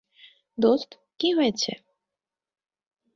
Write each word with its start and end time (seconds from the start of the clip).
দোস্ত, 0.57 0.89
কি 1.19 1.29
হয়েছে? 1.31 1.71